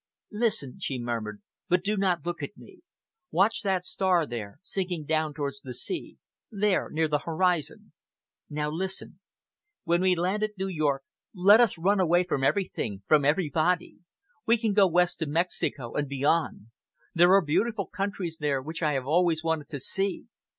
"Listen," 0.33 0.79
she 0.79 0.97
murmured, 0.97 1.43
"but 1.69 1.83
do 1.83 1.95
not 1.95 2.25
look 2.25 2.41
at 2.41 2.57
me. 2.57 2.79
Watch 3.29 3.61
that 3.61 3.85
star 3.85 4.25
there, 4.25 4.57
sinking 4.63 5.05
down 5.05 5.31
towards 5.35 5.61
the 5.61 5.75
sea 5.75 6.17
there 6.49 6.89
near 6.89 7.07
the 7.07 7.19
horizon. 7.19 7.93
Now 8.49 8.71
listen. 8.71 9.19
When 9.83 10.01
we 10.01 10.15
land 10.15 10.41
at 10.41 10.57
New 10.57 10.69
York, 10.69 11.03
let 11.35 11.61
us 11.61 11.77
run 11.77 11.99
away 11.99 12.23
from 12.23 12.43
everything, 12.43 13.03
from 13.07 13.23
everybody. 13.23 13.99
We 14.47 14.57
can 14.57 14.73
go 14.73 14.87
west 14.87 15.19
to 15.19 15.27
Mexico 15.27 15.93
and 15.93 16.07
beyond! 16.09 16.69
There 17.13 17.31
are 17.33 17.45
beautiful 17.45 17.85
countries 17.85 18.37
there 18.39 18.59
which 18.59 18.81
I 18.81 18.93
have 18.93 19.05
always 19.05 19.43
wanted 19.43 19.69
to 19.69 19.79
see. 19.79 20.25